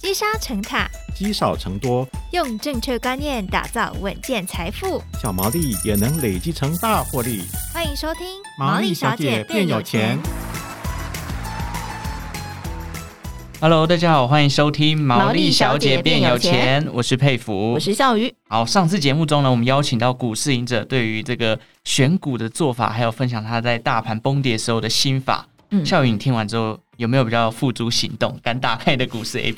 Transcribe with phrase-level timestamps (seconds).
[0.00, 7.42] 积沙成塔，积少成多，用正确观念打造稳健财富，小毛利也能累积成大获利。
[7.74, 8.24] 欢迎收听
[8.56, 10.16] 《毛利小姐变有钱》。
[13.60, 18.32] Hello，大家好，欢迎收听《毛利小姐变有钱》，我是佩服，我是笑鱼。
[18.48, 25.48] 好，上次节目中呢，我们邀请到股市赢者，对于这个选股的做法，还有分享他在大盘崩跌时候的心法。
[25.70, 26.78] 嗯，孝瑜，你听完之后。
[26.98, 29.54] 有没有比较付诸行动、敢打开的股市 APP？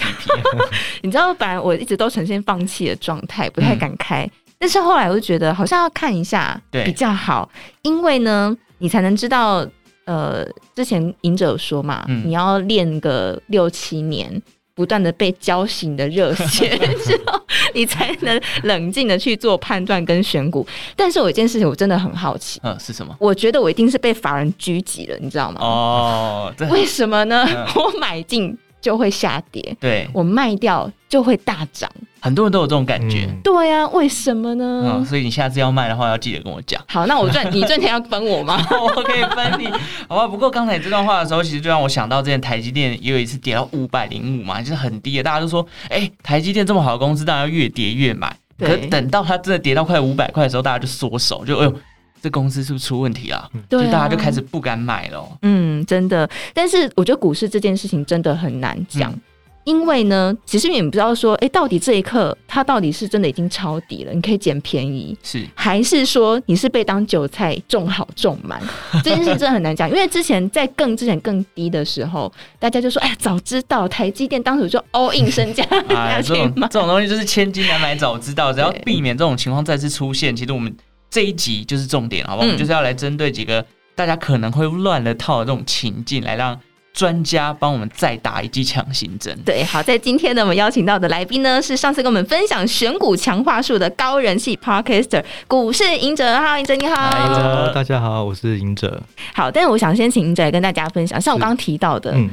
[1.01, 4.27] 你知道，本来我一直都呈现放弃的状态，不太敢开。
[4.27, 7.49] 嗯、但是后来我就觉得，好像要看一下比较好，
[7.81, 9.67] 因为呢，你才能知道。
[10.05, 10.45] 呃，
[10.75, 14.43] 之前赢者有说嘛，嗯、你要练个六七年。
[14.81, 16.71] 不断的被浇醒的热血
[17.05, 17.39] 之后，
[17.75, 20.67] 你才能冷静的去做判断跟选股。
[20.97, 23.15] 但是有一件事情我真的很好奇，嗯，是什么？
[23.21, 25.61] 我觉得我一定是被法人狙击了，你知道吗？
[25.61, 27.45] 哦，为什么呢？
[27.55, 28.57] 嗯、 我买进。
[28.83, 33.27] 就会下跌，对，我卖掉就会大涨，很多人都有这种感觉。
[33.29, 35.05] 嗯、对呀、啊，为什么呢、嗯？
[35.05, 36.81] 所以你下次要卖的话，要记得跟我讲。
[36.89, 38.65] 好，那我赚， 你赚钱要分我吗？
[38.71, 39.69] 我可以分你，
[40.09, 40.29] 好吧？
[40.29, 48.37] 不过刚才这段话的时候，其实就让我想到，之前台积电也有一次跌到五百零五嘛，就是很低的，大家都说，哎、欸，台积电这么好的公司，当然要越跌越买。
[48.59, 51.75] 对可等到它真的跌到快五百块的时候，大家就缩手，就哎呦。
[52.23, 53.51] 这公司是不是出问题了？
[53.67, 55.27] 对、啊，就大家就开始不敢买了。
[55.41, 56.29] 嗯，真的。
[56.53, 59.21] 但是我觉得股市这件事情真的很难讲，嗯、
[59.65, 68.61] 因为呢，其实你们不知道说，哎，到底这一刻它到底是真的已经抄底了，你可以捡便宜，是还是说你是被当韭菜种好种满？
[69.05, 80.75] 这件事真的很难讲，因为之前在更之前更低的时候，大家就说，哎呀，早知道台积电当时就 all in 身价下 去买，这种东西就是千金难买早知道，只要避免这种情况再次出现，其实我们。
[81.13, 82.47] 这一集就是重点，好不好？
[82.47, 83.67] 嗯、我们就是要来针对几个
[83.97, 86.57] 大家可能会乱了套的这种情境，来让
[86.93, 89.37] 专家帮我们再打一剂强心针。
[89.45, 96.37] 对，好，在今天呢，我们邀请到的来宾呢，是上次跟我们分享选股强话术的高人气 Podcaster 股市赢者。
[96.37, 97.11] Hello，隐者你好。
[97.11, 99.03] Hello，大家好，我是赢者。
[99.35, 102.29] 好，但是我想先请赢者来跟大家分享，像我刚刚提到的，嗯、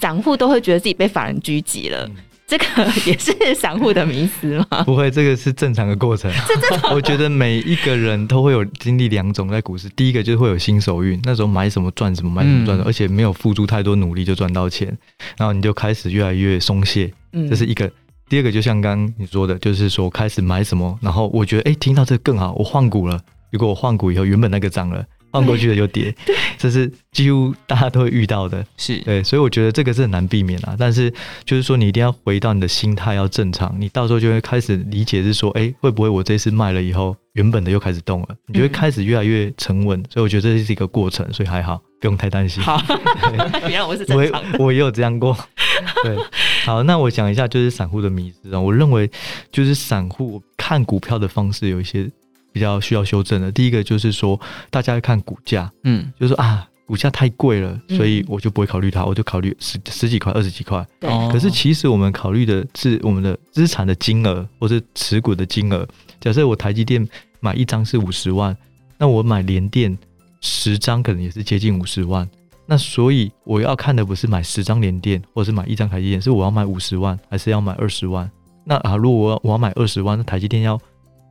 [0.00, 2.06] 散户都会觉得自己被法人狙击了。
[2.06, 2.16] 嗯
[2.48, 2.64] 这个
[3.04, 4.82] 也是散户的迷思吗？
[4.86, 6.32] 不会，这个是正常的过程。
[6.90, 14.88] 我觉得每一个人都会有经历两种在股市，第一个就是会有新手运，那时候买什么赚什么，买什么赚什么，而且没有付出太多努力就赚到钱，
[15.36, 17.12] 然后你就开始越来越松懈，
[17.50, 17.90] 这是一个。
[18.30, 23.20] 第二个就像刚刚你说的，就是说开始买什么，然后我觉得哎，听到这个更好，我换股了。
[23.50, 25.04] 如果我换股以后，原本那个涨了。
[25.30, 30.74] 放过去的就跌， 对，这是几乎大家都会遇到的，是对，所以我觉得这个是很难避免啊。
[30.78, 31.12] 但是
[31.44, 40.00] 就是说，你一定要回到你的心态要正常，你到时候就会开始理解是说，哎，会不会我这次卖了以后，原本的又开始动了，你就会开始越来越沉稳。
[40.00, 42.62] 嗯、所以我觉得这是一个过程，所以还好，不用太担心。
[42.62, 42.80] 好，
[43.68, 45.36] 原来我是正常，我我也有这样过。
[46.02, 46.16] 对，
[46.64, 48.60] 好，那我讲一下就是散户的迷思啊。
[48.60, 49.10] 我认为
[49.52, 52.10] 就是散户看股票的方式有一些。
[52.58, 54.38] 比较需要修正的，第一个就是说，
[54.68, 60.84] 大家要看股价，嗯，就是说啊，股价太贵了，所以我就不会考虑它，我就考虑十十几块、二十几块。
[60.98, 61.08] 对。
[61.30, 65.86] 可是其实我们考虑的是我们的资产的金额，或是持股的金额。
[66.20, 67.08] 假设我台积电
[67.38, 68.56] 买一张是五十万，
[68.98, 69.96] 那我买联电
[70.40, 72.28] 十张可能也是接近五十万。
[72.66, 78.28] 那所以我要看的不是买十张联电，或是买一张台积电，是我要买五十万，还是要买二十万？
[78.64, 80.76] 那啊，如果我要我要买二十万，那台积电要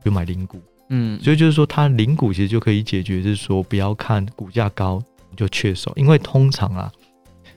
[0.02, 0.58] 就买零股。
[0.88, 5.02] 嗯，所以就是说，它零股其实就可以解决，就是说不要看股价高
[5.36, 6.90] 就确手，因为通常啊，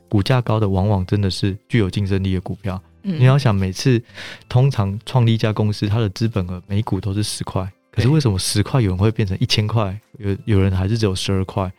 [0.09, 2.81] 股价高的往往真的是具有竞争力的股票。
[3.03, 4.01] 嗯，你要想，每次
[4.47, 11.71] 通常创立一家公司，它的资本额每股都是十块，可是为什么十块有人会变成一千块，有有人还是只有十二块？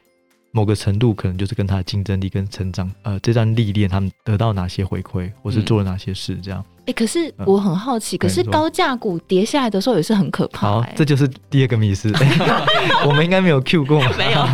[0.54, 6.62] 某个程度可能就是跟它的竞争力跟成长，呃，这段历练他们得到哪些回馈，或是做了哪些事，这样。
[6.82, 10.72] 嗯哎、欸，可是我很好奇，嗯、可是高价股跌下来的时候也是很可怕，欸。
[10.72, 12.12] 好，这就是第二个迷思。
[13.06, 14.44] 我们应该没有 Q 过， 没有。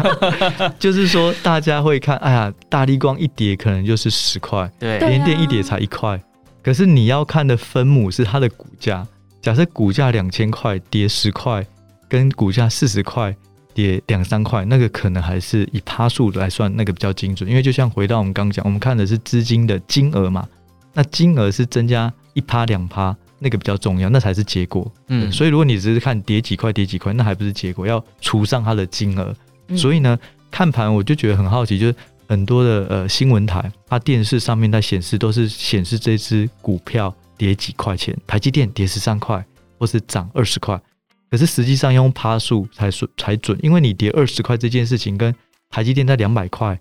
[0.78, 6.20] 就是说，大家会看，哎呀，大立光一跌可能就是十块，对，联电一跌才一块。
[6.62, 9.06] 可是你要看的分母是它的股价。
[9.40, 11.64] 假设股价两千块跌十块，
[12.08, 13.34] 跟股价四十块
[13.72, 17.48] 跌两三块，那个可能还是以趴数来算，那个比较精准。
[17.48, 20.46] 因为就像回到我们刚讲，我们看的是资金的金额嘛。
[20.92, 24.88] 那金额是增加一趴两趴，那个比较重要，那才是结果。
[25.08, 29.34] 嗯，所以如果你只是看跌几块跌几块，那还不是结果，要除上它的金额。
[29.66, 30.16] 嗯、所以呢，
[30.52, 31.94] 看盘我就觉得很好奇，就是
[32.28, 39.44] 很多的呃新闻台，它电视上面在显示都是显示这只股票跌几块钱，台积电跌十三块，
[39.78, 40.80] 或是涨二十块，
[41.28, 45.34] 可是实际上用趴数才准才准，因为你跌二十块这件事情跟
[45.70, 46.78] 台积电在两百块，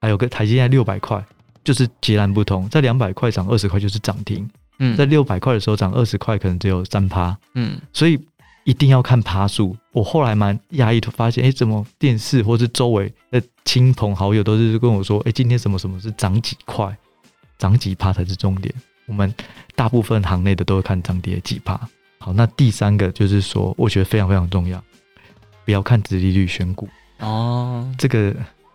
[0.00, 1.22] 还有个台积电在六百块。
[1.64, 8.18] 就是截然不同，在两百块涨二十块就是涨停，嗯，在六百块的时候涨二十块，可能只有三趴，嗯，所以
[8.64, 9.76] 一定要看趴数。
[9.92, 16.96] 我后来蛮讶异，发现哎，怎么电视或是周围的亲朋好友都是跟我说，哎，今天什么什么是涨几块，
[17.58, 18.74] 涨几趴才是重点。
[19.06, 19.32] 我们
[19.74, 21.80] 大部分行内的都会看涨跌几趴。
[22.18, 24.82] 好，那第三个就是说，我觉得非常非常重要，
[25.64, 26.88] 不要看殖利率选股
[27.20, 27.88] 哦。
[27.96, 28.34] 这个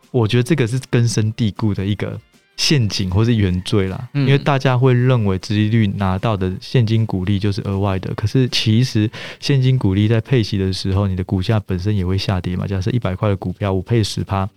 [0.09, 2.17] 我觉得这个是根深蒂固的一个
[2.61, 9.09] 陷阱或是原罪啦，嗯、因为大家会认为殖利率拿到的现金股利就是额外的，可是其实
[9.39, 12.67] 现金股利在配息的时候，你的股价本身也会下跌嘛。
[12.67, 14.47] 假设一百块的股票，我配十趴，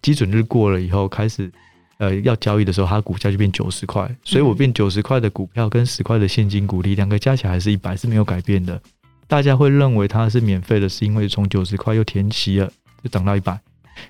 [0.00, 1.50] 基准日过了以后开始。
[1.98, 8.80] 呃，要交易的时候，它股价就变九十块，所以我变九十块的股票跟十块的现金股利，两个加起来还是一百，是没有改变的。
[9.26, 12.70] 大家会认为它是免费的，是因为从九十块又填息了，
[13.02, 13.58] 就涨到一百。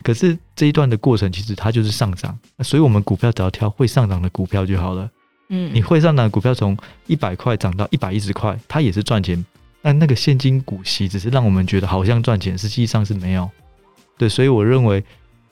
[0.03, 5.11] 可是这一段的过程，其实它就是上涨，所以我们股票只要挑会上涨的股票就好了。
[5.49, 6.77] 嗯，你会上涨的股票从
[7.07, 9.45] 一百块涨到一百一十块，它也是赚钱。
[9.83, 13.49] 但那个现金股息只是让我们觉得好像赚钱，实际上是没有。
[14.17, 15.05] 对，所以我认为。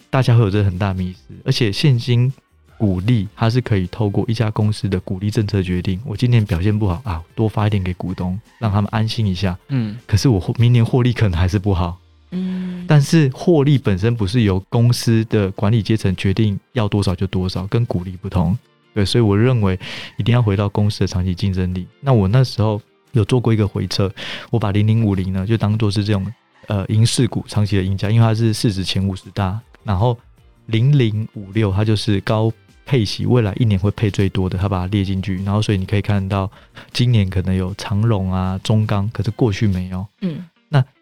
[0.09, 2.33] 大家会有这很大迷失，而且现金
[2.79, 6.01] 股利它是可以透过一家公司的股利政策决定。
[6.07, 9.59] 我今年表现不好啊，多发一点给股东，让他们安心一下。
[9.69, 11.99] 嗯，可是我明年获利可能还是不好。
[12.31, 18.57] 嗯，但是获利本身不是由公司的管理阶层决定要多少就多少，跟股利不同。
[18.95, 19.79] 对，所以我认为
[20.17, 21.87] 一定要回到公司的长期竞争力。
[22.01, 22.81] 那我那时候
[23.13, 24.13] 有做过一个回测，
[24.51, 26.27] 我把零零五零呢就当做是这种
[26.67, 29.61] 呃银势股长期的赢家，因为它是市值前五十大。
[29.85, 30.19] 然后
[30.67, 32.51] 零零五六，它就是高
[32.85, 35.37] 配息，未来一年会配最多的，它把它列进去。
[35.45, 36.51] 然后所以你可以看到，
[36.93, 40.07] 今年可能有长荣啊、中钢，可是过去没有。
[40.23, 40.56] 嗯，那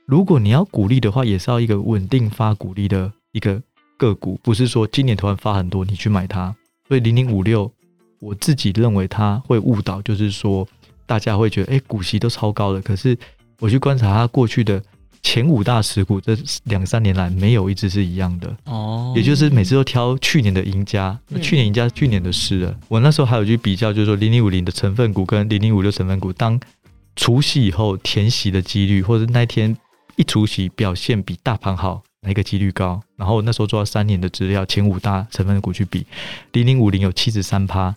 [0.07, 3.63] 如果你要鼓励的话，也是要一个稳定发股利的一个
[3.97, 6.55] 个股，不是说今年突然发很多你去买它。
[6.89, 7.71] 所以零零五六，
[8.21, 10.67] 我自己认为它会误导，就是说
[11.07, 13.17] 大家会觉得，哎，股息都超高的，可是
[13.61, 14.83] 我去观察它过去的。
[15.27, 22.77] 前五大持股这两三年来没有一只是一样的哦，也就是每次都挑去年的赢家，那去年赢家是去年的事了。
[22.89, 26.61] 我那时候还有去比较，就是说零零五零的成分股跟零零五六成分股，当
[27.17, 29.75] 除息以后填息的几率，或者那天
[30.17, 33.01] 一除息表现比大盘好，哪一个几率高？
[33.17, 36.07] 然后那时候做了三年的资料，前五大成分股去比，
[36.53, 37.95] 零零五零有七十三趴。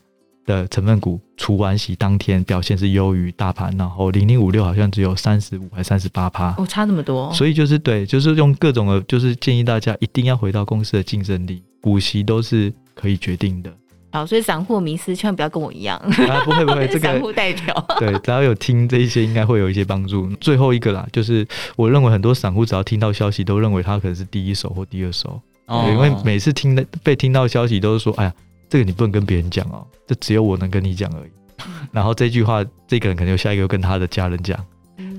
[0.48, 13.70] 的成分股除完息当天表现是优于大盘，然后零零五六好像只有三十五还三十八趴，哦，差那么多，所以就是对，就是用各种的，就是建议大家一定要回到公司的竞争力，股息都是可以决定的。
[14.18, 20.28] 好，所以散户迷思千万不要跟我一样，啊，不会不会， 这个散户代表， 对，只要有听这一些，应该会有一些帮助。
[20.42, 28.34] 最后一个啦，就是我认为很多散户只要听到消息，都认为他可能是第一手或第二手，哦，因为每次听的被听到消息都是说，哎呀。
[28.70, 31.30] 这个你不能跟别人讲哦，这只有我能跟你讲而已。
[31.94, 34.60] 然后这句话，这个人可能有下一个跟他的家人讲，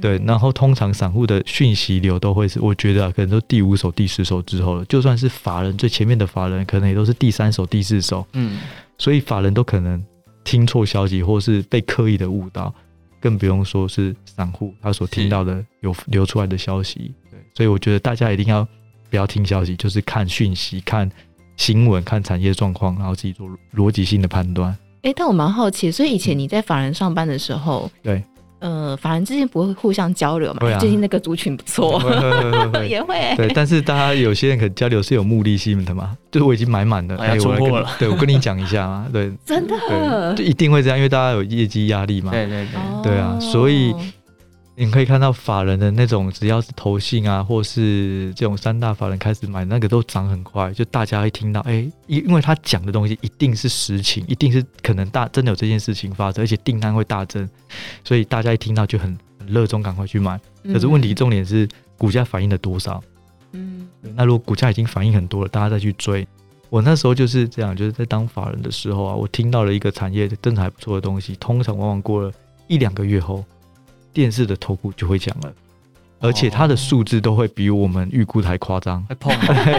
[0.03, 0.21] 对。
[0.27, 4.85] 然后通常散户的讯息流都会是，我觉得啊，可能都第五手、第十手之后了。
[4.85, 8.23] 就算是法人最前面的法人，可能也都是第三手、第四手。
[8.35, 8.59] 嗯。
[8.99, 10.05] 所以法人都可能
[10.45, 12.75] 听错消息，或是被刻意的误导，
[13.21, 17.15] 更不用说是散户他所听到的有流出来的消息。
[17.31, 17.41] 对。
[17.55, 18.67] 所以我觉得大家一定要
[19.09, 21.11] 不要听消息，就是看讯息，看。
[21.57, 24.71] 新闻看产业状况，然后自己做逻辑性的判断。
[25.03, 28.23] 哎、欸，但我蛮好奇，所以以前你在法人上班的时候，对，
[28.61, 30.71] 呃，法人之间不会互相交流嘛？
[30.71, 30.79] 啊。
[30.79, 32.03] 最近那个族群不错，
[32.89, 33.37] 也会、欸。
[33.37, 36.17] 对，但是大家有些人可能交流是有目的性的嘛？
[36.31, 37.89] 就是我已经买满了，哎，出货了。
[37.99, 39.07] 对，我跟你讲一下嘛。
[39.13, 42.31] 对， 真的，就一定会这样，因为大家有业绩压力嘛。
[42.33, 42.67] 对对
[43.03, 43.95] 对，对啊，所以。
[44.81, 50.73] 你可以看到法人的那种，只要是投信啊，或是这种三大法人开始买，那个都涨很快。
[50.73, 57.49] 就大家会听到，哎，因因为他讲的东西一定是实情，一定是可能大真的有这件事情发生，而且订单会大增，
[58.05, 60.41] 所以大家一听到就很很热衷，赶快去买。
[60.73, 63.03] 可是问题重点是股价反映了多少？
[63.55, 66.25] 嗯，那如果股价已经反映很多了，大家再去追。
[66.71, 72.33] 我那时候就是这样，就是在当法人的时候啊，我听到了一个产业真的还不错的东西，通常往往过了
[72.69, 73.45] 一两个月后。
[74.19, 75.55] 电视的头部就会讲了，
[76.19, 79.07] 而且它的数字都会比我们预估的还夸张。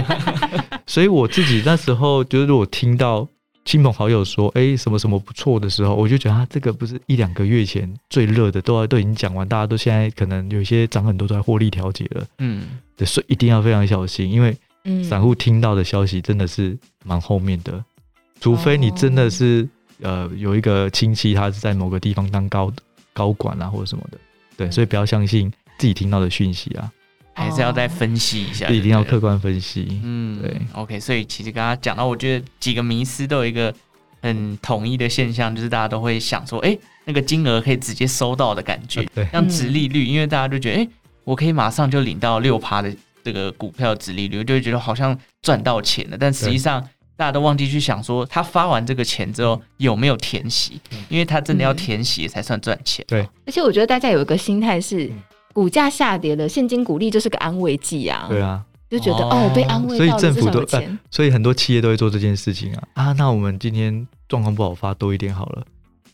[0.88, 3.28] 所以我自己那时候就是我听到
[3.66, 12.26] 亲朋好友说，哎、欸，什么什么不错的时候，我就觉得，啊，这个不是一两个月前最热的，都都已经讲完，大家都现在可能有些涨很多都在获利调节了。
[12.38, 14.56] 嗯，对，所以一定要非常小心，因为
[15.04, 17.84] 散户听到的消息真的是蛮后面的，
[18.40, 19.68] 除非你真的是
[20.02, 22.72] 呃有一个亲戚他是在某个地方当高
[23.12, 24.18] 高管啊或者什么的。
[24.60, 26.92] 对，所以不要相信自己听到的讯息啊，
[27.34, 30.02] 还是要再分析一下，一定要客观分析。
[30.04, 30.54] 嗯，对。
[30.74, 33.74] OK，所以其实刚刚讲到，我觉得几个迷思都有一个
[34.22, 40.90] 很统一的现象，就是大家都会想说，哎、欸，那个金额可以直接收到的感觉，对，像殖利率，因为大家都觉得，哎、欸，
[41.24, 46.18] 我可以马上就领到六趴的这个股票殖利率，就会觉得好像赚到钱了。
[46.20, 46.86] 但实际上，
[47.20, 53.04] 大家都忘记去想说，他发完这个钱之后有没有填息，因为他真的要填息才算赚钱。
[53.10, 55.12] 对，而且我觉得大家有一个心态是，
[55.52, 58.26] 股价下跌了，现金股利就是个安慰剂啊。
[58.30, 58.64] 对啊。
[58.90, 63.12] 就觉得哦，哦，被安慰到，所以政府都、呃，所以很多企业都会做这件事情啊啊！
[63.18, 65.64] 那我们今天状况不好，发多一点好了。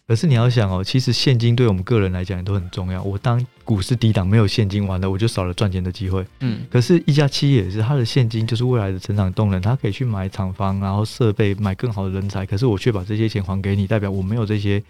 [0.08, 3.02] 可是你要想哦，其实现金对我们个人来讲也都很重要。
[3.02, 6.26] 我当股市低档没有现金，完了我就少了赚钱的机会。
[6.42, 12.46] 嗯，可是，一家企业也是，它的现金就是未来的成长动能，它可以去买厂房，然后设备，买更好的人才。
[12.46, 14.82] 可是我却把这些钱还给你，代表我没有这些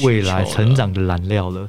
[0.00, 1.60] 未来成长的燃料了。
[1.62, 1.66] 了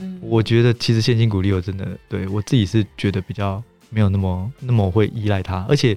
[0.00, 3.62] 嗯，我觉得其实现金股利我真的对我自己是觉得比较。
[3.94, 5.94] 没有那么那么会依赖它，而且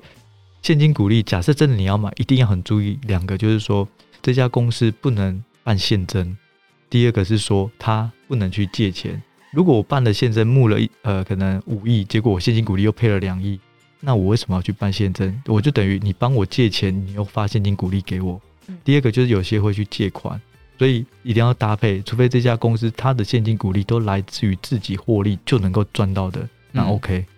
[0.61, 3.87] 现金股利，假设真的你要买，一定要很注意两个，就是说
[4.21, 6.38] 这家公司不能办现增，
[6.91, 9.19] 第二个是说他不能去借钱。
[9.51, 13.60] 如果我办了现增，募了一呃可能五亿，结果我现金股利又配了两亿，
[14.00, 15.41] 那我为什么要去办现增？
[15.48, 18.39] 我就等于你帮我借钱，你又发现金股利给我。
[18.84, 20.39] 第二个就是有些会去借款，
[20.77, 27.17] 所以一定要搭配，除非这家公司它的现金股利都来自于自己获利就能够赚到的，那 OK。
[27.19, 27.35] 嗯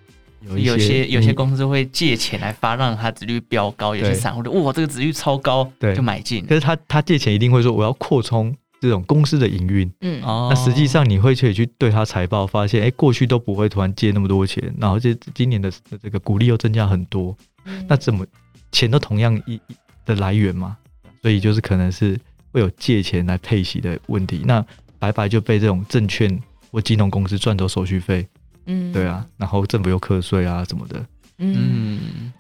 [0.50, 3.96] 有，有些有些公司会借钱来发，让它值率飙高。
[3.96, 6.46] 有些散户就哇，这个值率超高，对，就买进。
[6.46, 17.36] 可是他他借钱一定会说我要扩充这种公司的营运，嗯，那实际上你会去去对他财报发现，哎，过去都不会突然借那么多钱，然后这今年的这个股利又增加很多，
[17.66, 18.26] 嗯、那怎么
[18.72, 19.60] 钱都同样一
[20.06, 20.78] 的来源嘛？
[21.24, 22.18] 所以就是可能是
[22.52, 24.64] 会有借钱来配息的问题，那
[25.00, 26.40] 白白就被这种证券
[26.72, 28.26] 或金融公司赚走手续费。
[28.68, 31.04] 嗯，对啊，然后政府又课税啊什么的。
[31.40, 32.32] 嗯，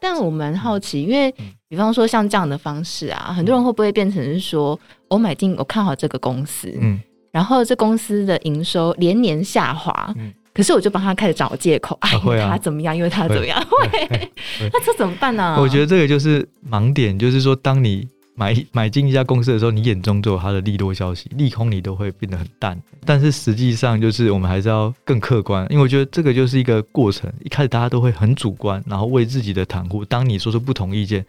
[0.00, 1.34] 但我蛮好奇，因为
[1.68, 4.78] 比方说像这样的方式啊，很多人会不会变成是说，
[5.08, 7.00] 我买进，我看好这个公司，嗯，
[7.32, 12.10] 然后这公司的营收连年下滑，嗯，可是我就帮他开始找借口，哎，
[12.48, 12.96] 他怎么样？
[12.96, 13.58] 因为他怎么样？
[13.68, 14.30] 会，
[14.72, 15.56] 那这怎么办呢？
[15.58, 18.08] 我觉得这个就是盲点，就是说当你。
[18.36, 22.80] 买买进一家公司的时候，你眼中就有它的利多消息，利空你都会变得很淡。
[23.04, 27.32] 但是实际上，就是我们还是要更客观，因为我觉得这个就是一个过程。
[27.42, 30.04] 一开始大家都会很主观，然后为自己的袒护。
[30.04, 31.24] 当你说出不同意见，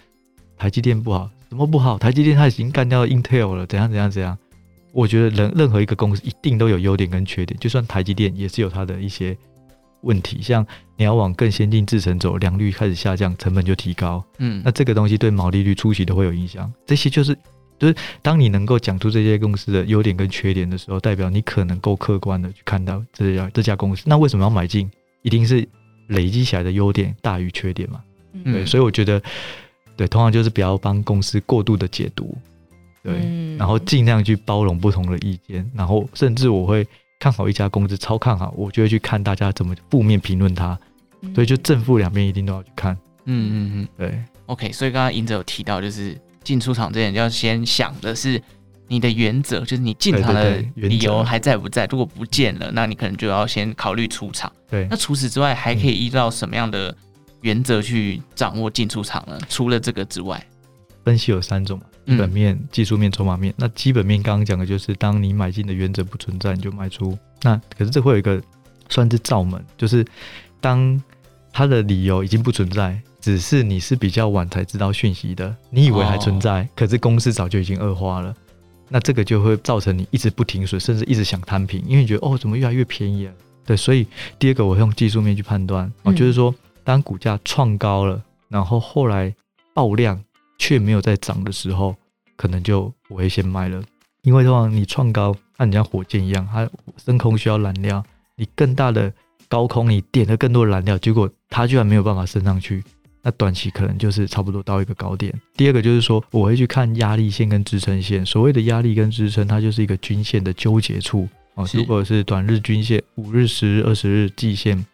[0.57, 1.97] 台积电不好，什么不好？
[1.97, 4.37] 台积电它已经干掉 Intel 了，怎样怎样怎样？
[4.91, 9.37] 我觉得人任何一个公司一定都有优点跟缺点，就算台积电也是有它的一些。
[10.07, 14.23] 问题像你要往更先进制程走，良率开始下降，成本就提高。
[14.39, 16.71] 嗯，那这个东西对毛利率初期都会有影响。
[16.85, 17.37] 这些就是
[17.77, 24.03] 就是当你能够讲出这些公司的优点跟缺点的时候，代表你可能够客观的去看到这家这家公司。
[24.07, 24.89] 那为什么要买进？
[25.23, 25.67] 一定是
[26.07, 28.01] 累积起来的优点大于缺点嘛？
[28.31, 29.21] 嗯，对，所以我觉得
[29.97, 32.35] 对，通常就是不要帮公司过度的解读，
[33.03, 36.87] 对，嗯，然后尽量去包容不同的意见，然后甚至我会。
[37.19, 40.77] 看好一家公司，超看好，我就会去看大家怎么负面评论它，
[41.21, 42.93] 嗯、所以就正负两边一定都要去看。
[43.25, 44.24] 嗯嗯嗯，对。
[44.45, 48.41] OK，所以刚刚隐者有提到，就是进出场之前要先想的是
[48.88, 51.86] 你的原则，就是你进场的理由还在不在？
[51.88, 54.51] 如果不见了，那你可能就要先考虑出场。
[54.69, 54.88] 对。
[54.89, 56.95] 那除此之外，还可以依照什么样的
[57.41, 59.38] 原则去掌握进出场呢？
[59.38, 60.41] 嗯、除了这个之外，
[61.07, 61.85] 分析有三种嘛。
[62.05, 63.53] 基本面、技术面、筹码面。
[63.57, 67.17] 那基本面刚刚讲的就是，当你买进的原则不存在，你就卖出。
[67.41, 68.41] 那可是这会有一个
[68.89, 70.05] 算是罩门，就是
[70.59, 71.01] 当
[71.53, 78.35] 它的理由已经不存在，只是你是比较晚才知道讯息的，你以为还存在，哦、可是公司早就已经恶化了。
[78.89, 83.33] 那这个就会造成你一直不停损，甚至一直想摊平，因为你觉得哦，怎么越来越便宜了？
[83.65, 84.05] 对，所以
[84.39, 86.53] 第二个我会用技术面去判断，哦，就是说
[86.85, 89.33] 当股价创高了，然后后来
[89.73, 90.23] 爆量。
[90.57, 91.95] 却没有在涨的时候，
[92.35, 93.81] 可能就我会先卖了，
[94.21, 96.69] 因为通常你创高，那你像火箭一样，它
[97.03, 98.03] 升空需要燃料，
[98.35, 99.11] 你更大的
[99.47, 102.83] 高空你点了更多的燃料，结果它居然没有办法升上去，
[103.21, 105.33] 那短期可能就是差不多到一个高点。
[105.55, 111.67] 第二个就是说，我会去看压力线跟支撑线，所谓的压力跟支撑，它就是一个均线的纠结处哦。
[111.73, 114.85] 如果是短日均线、五日、十日、二十日季线，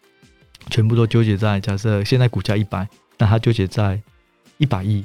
[0.69, 4.01] 全部都纠结在假设现在股价一百，那它纠结在
[4.57, 5.03] 一百亿。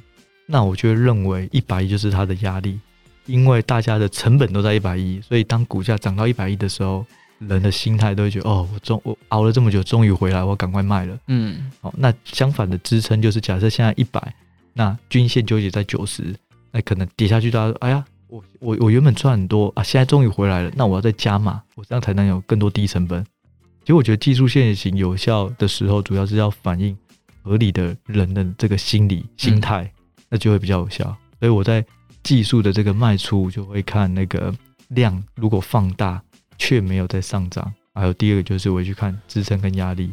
[0.50, 2.80] 那我就会认为一百亿就是它的压力，
[3.26, 7.04] 因为大家的成本都在一百亿，所以当股价涨到一百亿的时候，
[7.38, 11.18] 人的心态都会觉得哦，我终我熬了这么久，终于回来，我赶快卖了。
[11.26, 14.34] 嗯，好，那相反的支撑就是假设现在一百，
[14.72, 16.34] 那均线纠结在九十，
[16.72, 23.22] 那可能跌下去，大家说，哎呀，我我我原本赚很多啊，现在终于回来了，那我要再加码，我这样才能有更多低成本。
[23.82, 26.96] 其实我觉得技术线型有效的时候，主要是要反映
[27.42, 29.90] 合理的人的这个心理心态。
[30.28, 31.04] 那就会比较有效，
[31.38, 31.84] 所以我在
[32.22, 34.54] 技术的这个卖出，就会看那个
[34.88, 36.22] 量如果放大
[36.58, 37.72] 却没有在上涨。
[37.94, 40.10] 还有第二个就是我会去看支撑跟压力，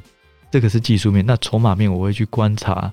[0.49, 1.23] 这个是技术面。
[1.25, 2.91] 那筹码面我会去观察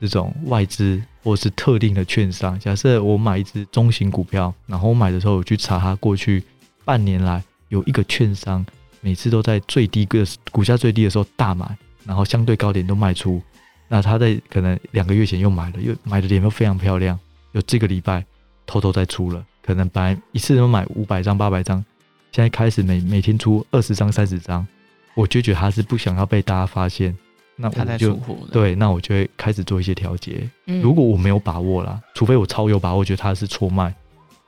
[0.00, 2.58] 这种外资或是特定的券商。
[2.58, 6.42] 假设我买一只中型股票，然后我买的时候我去查它过去
[6.84, 8.66] 半年来有一个券商
[9.00, 13.40] 每次都在最低个股价最低的时候大买，然后相对高点都卖出。
[13.88, 17.18] 那他在可能两个月前又买了，又买的脸又非常漂亮，
[17.52, 18.24] 又这个礼拜
[18.66, 21.84] 偷偷再出了，可能本来一次都买五百张、八百张，
[22.32, 24.66] 现在开始每每天出二十张、三十张，
[25.14, 27.14] 我就觉得他是不想要被大家发现，
[27.56, 28.18] 那我就
[28.50, 30.48] 对，那我就会开始做一些调节。
[30.66, 33.94] 嗯、如果我没有把握啦，除非我超有把握，觉得他是错卖，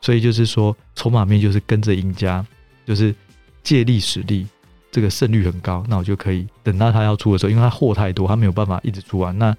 [0.00, 2.44] 所以就是说筹码面就是跟着赢家，
[2.86, 3.14] 就是
[3.62, 4.46] 借力使力。
[4.94, 9.36] 这个胜率很高，那我就可以等到他要出的时候，因为他货太多，他没有办法一直出完。
[9.36, 9.52] 那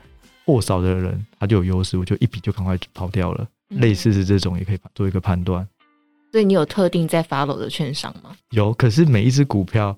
[0.45, 3.45] 货少的人他就有优势，我就一笔就赶快跑掉了。
[3.69, 5.67] 嗯、类似是这种，也可以做一个判断。
[6.31, 8.33] 所以你有特定在 follow 的券商吗？
[8.51, 9.93] 有，可是每一只股票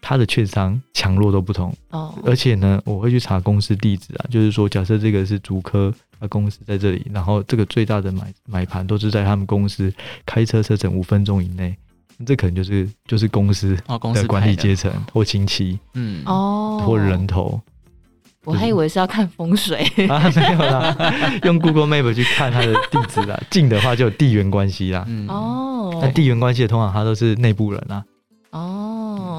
[0.00, 2.12] 它的券商强弱都不同哦。
[2.24, 9.94] 而且呢，我会去查公司地址啊，就是说，假设这个是竹科啊公司在这里，然后这个最大的买买盘都是在他们公司
[10.26, 11.76] 开车车程五分钟以内。
[12.26, 13.76] 这可能就是就是公司
[14.14, 17.60] 的管理阶层或亲戚，嗯哦，或人头。
[18.44, 20.96] 我还以为是要看风水 啊，没有啦，
[21.44, 25.04] 用 Google Map 去看它的地址啦，近的话就有地缘关系啦。
[25.06, 28.02] 嗯哦，那地缘关系的通常他都是内部人啊。
[28.52, 28.89] 哦，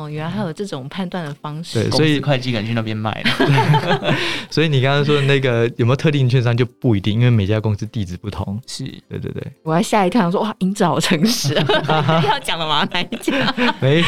[0.09, 1.83] 原来还有这种判断的方式。
[1.83, 4.15] 对，所以会计敢去那边卖了。
[4.49, 8.59] 所以你刚刚说的那个有没有特定券商就不一定，因为每家公司地址不同。
[8.67, 9.43] 是，对对对。
[9.63, 12.23] 我还吓一跳，说哇，银子好诚实啊！
[12.27, 12.87] 要讲了吗？
[12.91, 13.53] 哪一家？
[13.81, 14.05] 没有。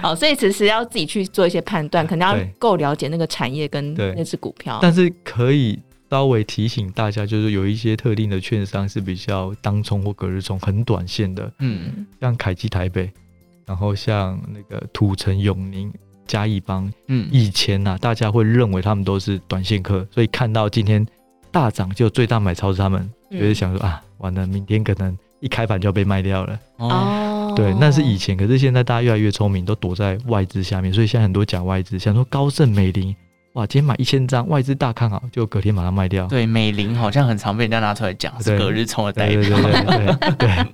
[0.00, 4.78] 好，所以其实要自己去做一些判断，可能要够了解那个产业跟那只股票。
[4.82, 5.78] 但是可以
[6.10, 11.50] 稍微提醒大家，就是有一些特定的券商是比较当冲或隔日冲，很短线的。
[11.58, 13.10] 嗯，像凯基台北。
[13.72, 15.90] 然后像那个土城永宁、
[16.26, 21.06] 嘉义帮，嗯，以前呐、啊，大家会认为他们都是短线客，所以看到今天
[21.50, 26.60] 大涨，就最大买超是他们，嗯、就是想说啊，完了，明天可能一开盘就要被卖掉了。
[26.76, 33.16] 哦，对，那是以前，可是现在大家越来越聪明，都躲在外资下面，所以现在很多假外资，想说高盛、美林。
[33.54, 36.26] 哇，今天买一千张，外资大看好，就隔天把它卖掉。
[36.26, 39.42] 对，美林好像很常被人家拿出来讲，是隔日冲的代表。
[39.42, 40.66] 对对对对对， 对，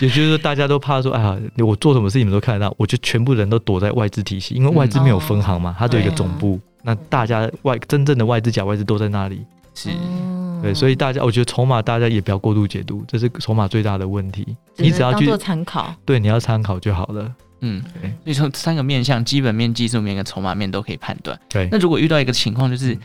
[0.00, 9.44] 也就是说大家都怕说，哎呀，我做什么事你们都看得到，我就全部人都躲在外资体系，因为外资没有分行嘛，嗯、它就有一个总部，啊、那大家外真正的外资假外资都在那里。
[9.74, 9.90] 是，
[10.62, 14.56] 对，所以大家我觉得筹码大家也不要过度解读，这是筹码最大的问题。
[14.76, 17.30] 你只要去做参考，对，你要参考就好了。
[17.64, 21.38] 嗯，对，所以说三个面向，基本面、技术面跟筹码面都可以判断。
[21.48, 22.96] 对，那如果遇到一个情况就是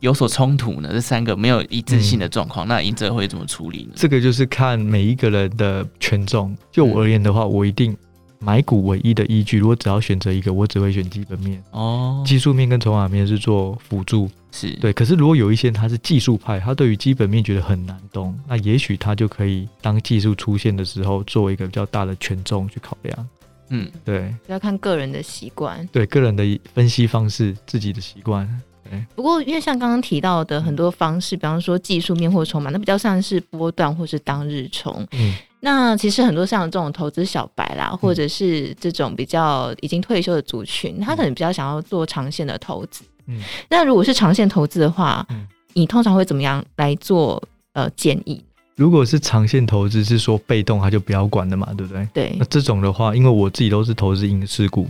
[0.00, 0.88] 有所冲突呢？
[0.92, 3.92] 这三个没有一致性的状况，嗯、那赢者会怎么处理呢？
[3.94, 6.56] 这个就是看每一个人的权重。
[6.72, 7.96] 就我而言的话，嗯、我一定
[8.38, 11.62] 买股唯一的依据，如果只要选择一个，我只会选基本面。
[11.70, 14.30] 哦，技术面跟筹码面是做辅助。
[14.50, 23.28] 是对，可是如果有一些他是技术派，他对于基本面觉得很难懂，那也许他就可以当技术出现的时候，做一个比较大的权重去考量。
[23.70, 26.42] 嗯，对，要看个人的习惯，对个人的
[26.74, 28.48] 分析方式，自己的习惯。
[28.90, 35.06] 对，不过因为像刚刚提到的很多方式，比方说技术面或筹码，那比较像是波段或是当日冲。
[35.12, 43.04] 嗯，那其实很多像这种投资小白啦，或者是这种比较已经退休的族群，嗯、他可能比较想要做长线的投资。
[43.26, 47.42] 嗯，那如果是长线投资的话，嗯，你通常会怎么样来做
[47.74, 48.42] 呃建议？
[48.78, 52.08] 如果是长线投资，是说被动，他就不要管的嘛，对不对？
[52.14, 52.36] 对。
[52.38, 54.88] 那这种的话，因为我自己都是投资影视股，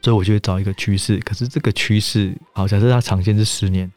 [0.00, 1.16] 所以我就会找一个趋势。
[1.18, 3.90] 可是这个趋势，好，假设它长线是十年，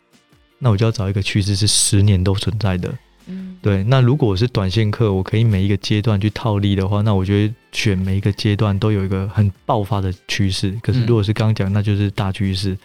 [0.57, 2.91] 那我就要找一个趋势是十年都存在的。
[3.27, 3.83] 嗯，对。
[3.83, 10.77] 那如果我是短线客，我可以每一个阶段去套利的话，那我觉得选每一个阶段都有一个很爆发的趋势。
[10.81, 12.71] 可是如果是刚刚讲，那就是大趋势。
[12.71, 12.77] 嗯、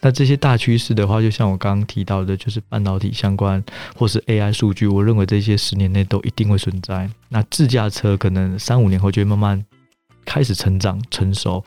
[0.00, 3.62] 那这些大趋势的话，就像我刚刚提到的，就是半导体相关
[3.96, 7.10] 或是 AI 数据，我认为这些十年内都一定会存在。
[7.28, 9.64] 那自驾车可能三五年后就会慢慢
[10.24, 11.64] 开始成长成熟。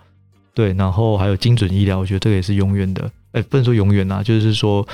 [0.53, 3.11] 对，然后还有精准医疗，我觉得这个也是永远的。
[3.33, 4.87] 哎，不能说永远呐、啊，就是说。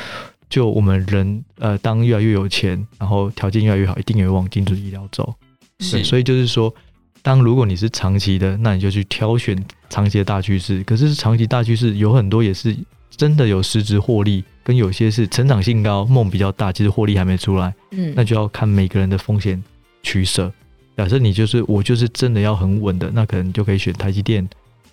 [0.50, 5.36] 就我们人，呃，当越来越有钱，然后条件越来越好，一定也会往精准医疗走。
[5.80, 6.74] 是，所以就是说，
[7.22, 10.82] 当如果你是长期的，那你就去挑选长期的大趋势。
[10.86, 12.74] 可是长期大趋势有很多也是
[13.12, 17.74] 真的有实质获利，跟有些是成长性高，梦比较大，其实获利还没出来。
[17.92, 19.62] 嗯，那就要看每个人的风险
[20.02, 20.52] 取舍。
[20.96, 24.48] 假设你就是我就是真的要很稳的，那可能就可以选台积电、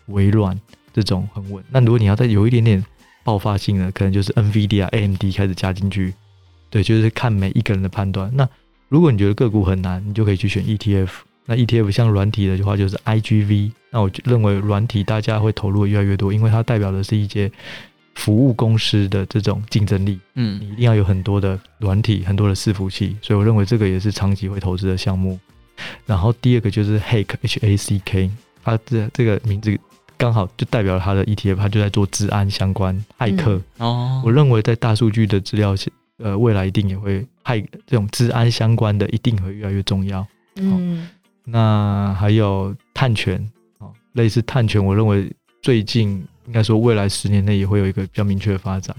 [0.07, 0.59] 微软
[0.93, 1.63] 这种很稳。
[1.71, 2.85] 那如果你要再有一点点。
[3.25, 6.15] 爆发性的可能就是 NVIDIA、AMD 开始加进去，
[6.71, 8.31] 对，就是看每一个人的判断。
[8.35, 8.49] 那
[8.89, 11.09] 如如果你觉得个股很难，你就可以去选 ETF。
[11.47, 13.73] 那 ETF 像软体的话，就是 IGV。
[13.91, 17.51] 那我认为软体大家会投入的越来越多，因为它代表的是一些
[18.15, 20.21] 服务公司的这种竞争力。
[20.37, 25.39] 嗯，你一定要有很多的软体，很多的伺服器，所以我认为这个也是长期会投资的项目。
[26.07, 28.31] 然后第二个就是 HACK，H-A-C-K，
[28.63, 29.77] 它这这个名字
[30.17, 33.61] 刚好就代表了它的 ETF，他就在做治安相关，骇客。
[33.79, 35.75] 哦，我认为在大数据的资料，
[36.19, 40.27] 呃，未来一定也会骇这种治安相关的，一定会越来越重要。
[40.57, 41.09] 嗯。
[41.45, 43.37] 那还有碳权
[43.79, 48.97] 啊，类似碳权，我认为最近应该说未来十年内也会有一个比较明确的发展。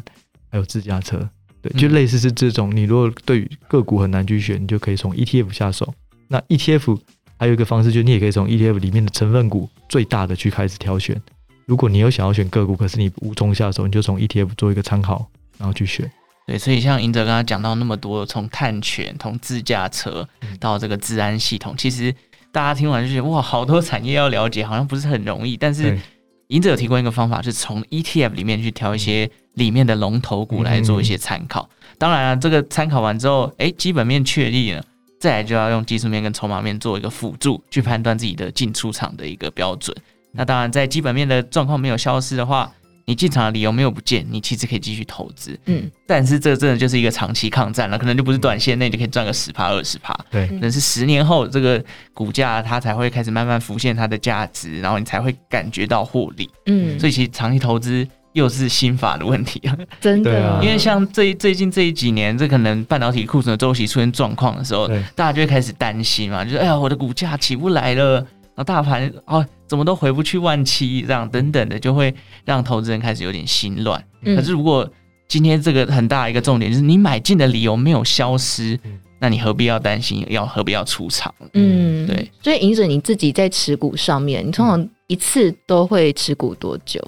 [0.51, 1.27] 还有自驾车，
[1.61, 2.73] 对，就类似是这种。
[2.73, 5.93] 你如果对于个股很难去选，你就可以从 ETF 下手。
[6.29, 6.97] 那 ETF
[7.37, 11.19] 还有一个方式，就是你也可以从 ETF 里面的成分股最大的去开始挑选。
[11.65, 15.25] 如果你有想要选个股，可是你无从下手，你就从 ETF 做一个参考，
[15.57, 16.09] 然后去选。
[16.47, 20.27] 对，所以像盈哲刚刚讲到那么多，从碳权、从自驾车
[20.59, 22.13] 到这个治安系统，其实。
[22.51, 25.57] 大家听完就觉得哇，好多产业要了解，好像不是很容易。
[25.57, 25.99] 但是
[26.47, 31.69] 盈哲有提供一个方法，是从 ETF 里面去挑一些里面的龙头股来做一些参考。
[31.97, 34.81] 当然了，这个参考完之后，哎，基本面确立了，
[35.25, 39.97] 再来就要用技术面跟筹码面做一个辅助，去判断自己的进出场的一个标准。
[40.31, 42.71] 那当然，在基本面的状况没有消失的话，
[43.05, 51.83] 你进场的理由没有不见，你其实可以继续投资，嗯，但是这真的就是一个长期抗战了，可能就不是短线内就可以赚个十趴二十趴，对，可能是十年后这个
[52.13, 59.61] 股价它才会开始慢慢浮现它的价值，然后你才会感觉到获利，嗯，所以其实长期投资又是心法的问题，
[59.99, 68.25] 真的，因为像最最近这几年，这可能半导体库存的周期出现状况的时候，大家就会开始担心嘛，就是哎呀，我的股价起不来了。
[68.57, 72.13] 然后大盘哦，怎么都回不去万七，这样等等的，就会
[72.45, 74.01] 让投资人开始有点心乱。
[74.23, 74.89] 嗯、可是如果
[75.27, 80.25] 今天这个很大一个重点就是你买进的理由没有消失，嗯、那你何必要担心？
[80.29, 81.33] 要何必要出场？
[81.53, 82.31] 嗯，对。
[82.41, 87.01] 所以，影子你自己在持股上面，你通常一次都会持股多久？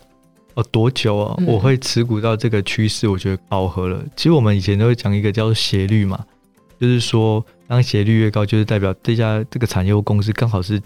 [0.57, 1.35] 哦，多久啊？
[1.39, 4.03] 嗯、我会持股到这个趋势，我觉得饱和了。
[4.15, 6.25] 其实我们以前都会讲一个叫做斜率嘛，
[6.79, 10.81] 就是说当斜率越高，就是代表这家这个产业或公司刚好是。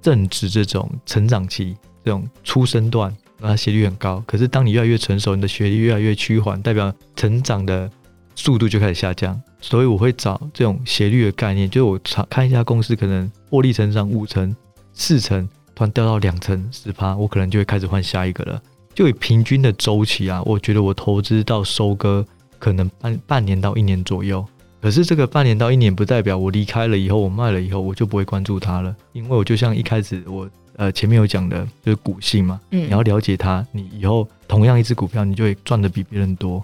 [0.00, 4.22] 正值这种成长期，这种出生段，那斜率很高。
[4.28, 7.90] 可是当你越来越成熟，你的斜率越来越趋缓，代表成长的
[8.36, 9.38] 速度就开始下降。
[9.60, 14.54] 所以我会找这种斜率的概念，就是我看一家公司可能获利成长五成、
[14.92, 18.62] 四成，突然掉到两成、十趴，我可能就会开始换下一个了。
[18.98, 22.26] 就以平均的周期啊，我觉得我投资到收割
[22.58, 24.44] 可能半半年到一年左右。
[24.82, 36.60] 可是这个半年到一年不代表我离开了以后，我卖了以后我就不会关注它了，因为我就像一开始我呃前面有讲的，就是股性嘛，嗯，你要了解它，你以后同样一只股票，你就会赚的比别人多，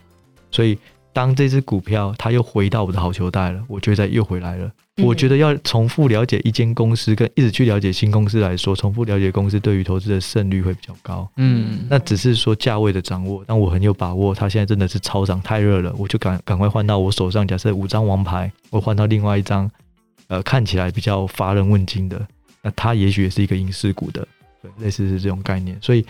[0.51, 0.77] 所以。
[1.14, 4.70] 当这只股票它又回到我的好球袋了，我觉得又回来了。
[4.96, 11.29] 嗯、我觉得要重复了解一间公司，跟一直去了解新公司来说，重复了解公司对于投资的胜率会比较高。
[11.37, 17.46] 嗯，那只是说价位的掌握，但我很有把握，它现在真的是超涨太热了，我就赶赶快换到我手上。
[17.46, 19.70] 假设五张王牌，我换到另外一张，
[20.27, 22.27] 呃，看起来比较乏人问津的，
[22.61, 24.27] 那它也许也是一个影视股的，
[24.61, 25.79] 对，类似是这种概念。
[25.81, 26.05] 所以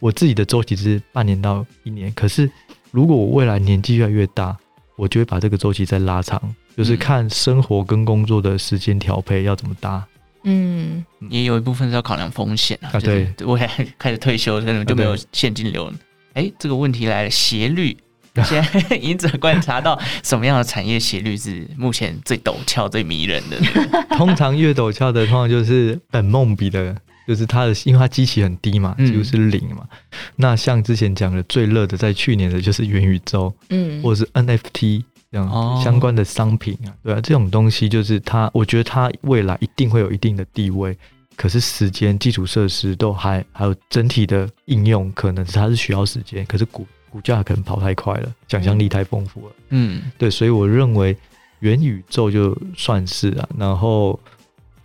[0.00, 2.50] 我自己的周期是半年到一年，可是。
[2.90, 4.56] 如果我未来年纪越来越大，
[4.96, 6.40] 我就会把这个周期再拉长，
[6.76, 10.04] 就是看生活跟工作的时间调配要怎么搭。
[10.44, 12.98] 嗯，也有一部分是要考量风险啊。
[13.00, 13.66] 对，我还
[13.98, 15.94] 开始退休，可能就没有现金流了。
[16.34, 17.96] 哎、欸，这个问题来了，斜率，
[18.44, 23.58] 现在盈哲观察到 什么样的产业斜率是目前最陡峭、最迷人的？
[24.16, 26.96] 通常越陡峭的，通常就是本梦比的。
[27.28, 29.86] 就是它的，因为它基期很低嘛，几乎是零嘛。
[29.92, 29.98] 嗯、
[30.36, 40.96] 那像之前讲的最热的，在去年的就是元宇宙，嗯，或者是 NFT 这样相关的商品啊，哦、对啊，这种东西就是它，我觉得它未来一定会有一定的地位。
[41.36, 46.46] 可是时间、基础设施都还还有整体的应用，可能是它是需要时间。
[46.46, 51.14] 可是股股价可能跑太快了，想象力太丰富了，嗯，对，所以我认为
[51.58, 54.18] 元宇宙就算是啊，然后。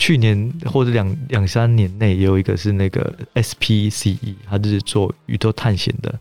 [0.04, 6.14] 去年或者两两三年内也有一个是那个 SPCE，它就是做宇宙探险的，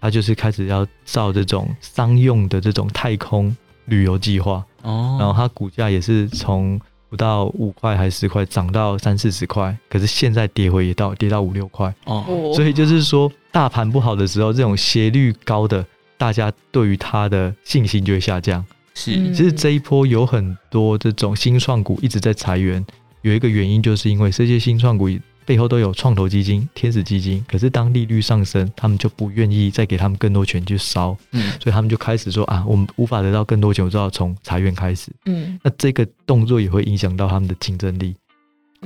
[0.00, 4.64] 它就是开始要造这种商用的这种太空旅游计划。
[4.82, 11.94] 哦，然后它股价也是从不到五块还是十块涨到三四十块，可是现在跌回也到跌到五六块。
[12.06, 15.86] 哦，所以就是说大盘不好的时候，这种斜率高的，
[16.18, 18.64] 大家对于它的信心就会下降。
[18.94, 22.84] 是，其实这一波有很多这种新创股一直在裁员。
[23.22, 25.08] 有一个原因，就是因为这些新创股
[25.44, 38.14] 背后都有创投基金、天使基金，可是当利率上升，他们就不愿意再给他们更多钱去烧，嗯，所以他们就开始说啊，我们无法得到更多钱，我就要从裁员开始，嗯，那这个动作也会影响到他们的竞争力，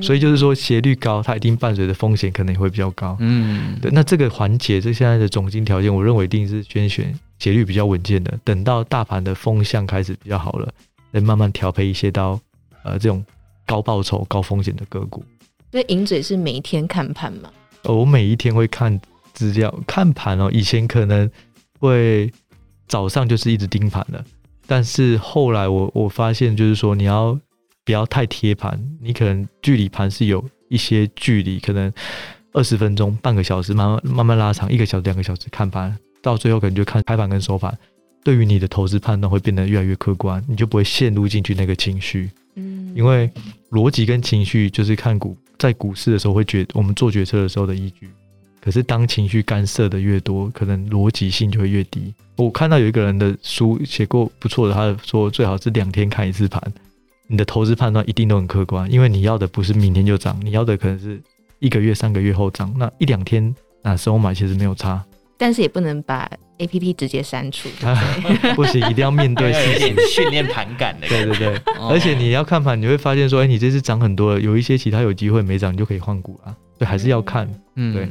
[0.00, 10.72] 所以就是说斜率高，它一定伴随的风险可能也会比较高，嗯，对，那这个环节，这现在的总金条件，我认为一定是先选斜率比较稳健的，等到大盘的风向开始比较好了，
[11.12, 12.40] 再慢慢调配一些到
[12.82, 13.22] 呃这种
[13.66, 15.22] 高报酬、高风险的个股。
[15.72, 17.50] 所以银嘴是每一天看盘吗？
[17.82, 18.98] 我每一天会看
[19.34, 20.48] 资料、看盘哦。
[20.52, 21.30] 以前可能
[21.78, 22.32] 会
[22.88, 24.24] 早上就是一直盯盘的，
[24.66, 27.38] 但是后来我我发现就是说，你要
[27.84, 31.92] 不要太贴盘，你可能距离盘是有一些距离，可能
[32.52, 37.76] 二十分钟、半个小时，慢慢慢慢拉长，一个小时、两个小时看盘，到最后可能就看开盘跟收盘。
[38.24, 42.30] 对于你的投资判断会变得越来越客观，你就不会陷入进去那个情绪。
[42.94, 43.30] 因为
[43.70, 45.36] 逻辑跟情绪就是看股。
[45.58, 48.10] 在股市的时候会决我们做决策的时候的依据，
[48.60, 52.12] 可是当情绪干涉的越多，可能逻辑性就会越低。
[52.36, 56.62] 我看到有一个人的书写过不错的，他说最好是两天看一次盘，
[57.26, 61.18] 你的投资判断一定都很客观，因为你要的不是明天就涨，你要的可能是
[61.58, 65.02] 一个月、三个月后涨，那一两天那时候买其实没有差。
[65.38, 67.68] 但是也不能把 A P P 直接删除，
[68.56, 71.06] 不行，一定要面对 事情，训练盘感的。
[71.08, 76.56] 对对对，而且你要看盘，你会发现说，哎、欸，你这次涨很多了，有一些其他有机会没涨，你就可以换股了。
[76.78, 77.48] 对，还是要看。
[77.74, 78.08] 嗯，对，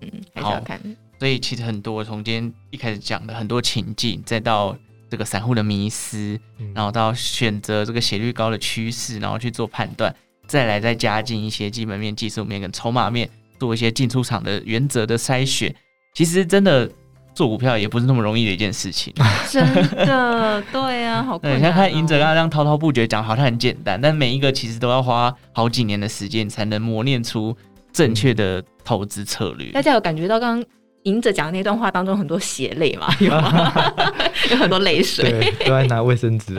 [0.00, 0.80] 嗯，还是要看。
[1.18, 4.76] 所以其实很多从今天一开始讲的很多情境，再到
[5.08, 6.38] 这个散户的迷失，
[6.74, 10.14] 然后到选择这个斜率高的趋势，然后去做判断，
[10.46, 15.72] 再来再加进一些基本面、技术面跟筹码面，做一些进出场的原则的筛选。
[16.14, 16.90] 其实真的
[17.34, 19.12] 做股票也不是那么容易的一件事情，
[19.50, 19.64] 真
[20.06, 21.58] 的，对啊，好困难。
[21.58, 27.56] 你像看赢者刚刚这样滔滔不绝讲，好像很简单，但每一个其实都要花好几年的时间才能磨练出
[27.92, 29.70] 正确的投资策略。
[29.72, 30.68] 大家有感觉到刚刚
[31.04, 33.08] 赢者讲的那段话当中很多血泪吗？
[33.18, 33.72] 有吗？
[34.50, 36.54] 有很多泪水，对，都在拿卫生纸。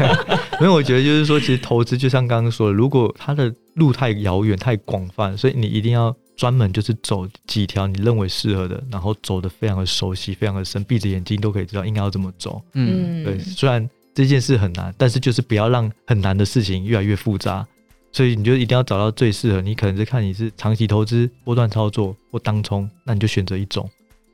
[0.60, 6.14] 因为我觉得就是说，其实投资就像刚刚说的，如果它的路太遥远、太广泛，所以你一定要。
[6.40, 12.62] 专门就是走几条你认为适合的，然后走的非常的熟悉，非常的深，闭着眼睛都可以知道应该要怎么走。
[12.72, 13.38] 嗯，对。
[13.38, 17.66] 虽然这件事很难，但是就是不要让很难的事情越来越复杂。
[18.10, 19.74] 所以你就一定要找到最适合你。
[19.74, 23.86] 可能是看你是长期投资、波段操作或当冲，那你就选择一种。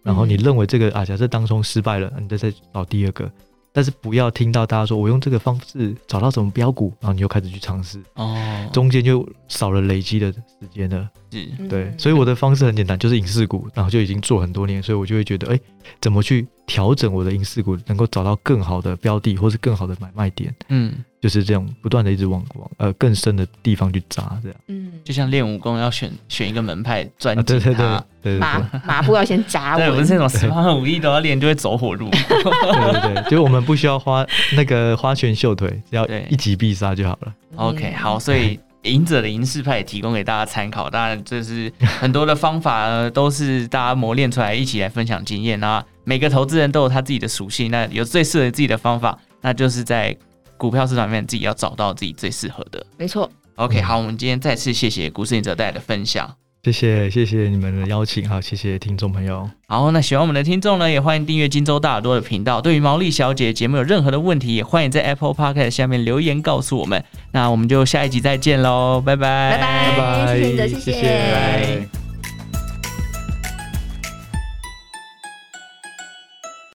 [0.05, 3.29] 然后你认为这个啊，假设当冲失败了，你再再找第二个。
[3.77, 11.07] 但是不要听到大家说我用这个方式找到什么标股，然后你又开始去尝试哦，中间就少了累积的时间了。
[11.31, 15.61] 是，对，所以我的方式很简单，就是影视股，然后就已经做很多年，所以我就会觉得，哎，
[16.01, 20.55] 怎么去调整我的影视股，能够找到更好的标的，或是更好的买卖点。
[20.71, 21.05] 嗯。
[21.19, 24.59] 就是这样，不断的一直往往呃更深的地方去扎，这样。
[24.69, 32.11] 嗯，就像练武功要选选一个门派专精，对对对，对，马马步要先扎稳，不是那种十八般武艺都要练就会走火入魔。
[32.11, 37.33] 对对对，就是我们不需要花那个花拳绣腿，只要一击必杀就好了。
[37.55, 40.91] OK，好，所以 赢者的赢势派也提供给大家参考。
[40.91, 45.85] 当然，这是很多的方法呢，都是大家磨练出来，一起来分享经验啊。
[46.03, 50.17] 每个投资人都有他自己的属性，那有最适合自己的方法，那就是在。
[50.59, 52.83] 股票市场里面，自己要找到自己最适合的。
[52.97, 53.31] 没错。
[53.57, 56.37] OK，好，我们今天再次谢谢股市赢者带来的分享。
[56.63, 59.49] 谢谢，谢谢你们的邀请，好，谢谢听众朋友。
[59.69, 62.61] 好，那喜欢我们的听众呢，也欢迎订阅金州大耳朵的频道。
[62.61, 67.05] 对于毛利小姐节目有任何的问题，也欢迎在 Apple Podcast 下面留言告诉我们。
[67.31, 70.69] 那我们就下一集再见喽，拜拜，拜拜，谢谢。
[70.81, 71.96] 谢谢。